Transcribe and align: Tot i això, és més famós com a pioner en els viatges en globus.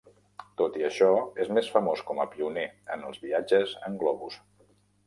Tot 0.61 0.79
i 0.79 0.85
això, 0.87 1.09
és 1.45 1.51
més 1.59 1.69
famós 1.75 2.03
com 2.09 2.25
a 2.25 2.27
pioner 2.33 2.67
en 2.97 3.07
els 3.13 3.25
viatges 3.29 3.79
en 3.91 4.05
globus. 4.05 4.43